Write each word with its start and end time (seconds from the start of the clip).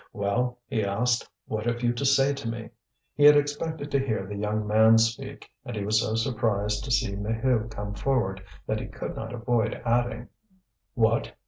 "Well," 0.13 0.57
he 0.65 0.83
asked, 0.83 1.29
"what 1.45 1.67
have 1.67 1.83
you 1.83 1.93
to 1.93 2.05
say 2.07 2.33
to 2.33 2.47
me?" 2.49 2.71
He 3.13 3.23
had 3.23 3.37
expected 3.37 3.91
to 3.91 4.03
hear 4.03 4.25
the 4.25 4.35
young 4.35 4.65
man 4.65 4.97
speak 4.97 5.47
and 5.63 5.75
he 5.75 5.85
was 5.85 6.01
so 6.01 6.15
surprised 6.15 6.83
to 6.85 6.89
see 6.91 7.15
Maheu 7.15 7.69
come 7.69 7.93
forward 7.93 8.41
that 8.65 8.79
he 8.79 8.87
could 8.87 9.15
not 9.15 9.31
avoid 9.31 9.79
adding: 9.85 10.29
"What! 10.95 11.33